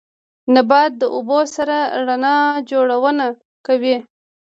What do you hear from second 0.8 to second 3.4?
د اوبو سره رڼا جوړونه